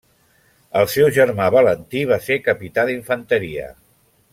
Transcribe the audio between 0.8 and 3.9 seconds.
El seu germà Valentí va ser capità d'infanteria.